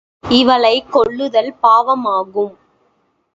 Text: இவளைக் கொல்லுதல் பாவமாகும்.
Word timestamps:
இவளைக் 0.23 0.91
கொல்லுதல் 0.91 1.51
பாவமாகும். 1.63 2.53